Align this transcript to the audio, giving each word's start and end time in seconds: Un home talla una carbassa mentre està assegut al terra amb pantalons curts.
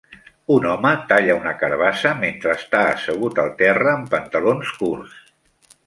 Un 0.53 0.63
home 0.69 0.93
talla 1.11 1.35
una 1.41 1.53
carbassa 1.59 2.15
mentre 2.23 2.57
està 2.63 2.83
assegut 2.97 3.45
al 3.45 3.55
terra 3.63 3.95
amb 3.97 4.13
pantalons 4.17 4.77
curts. 4.83 5.25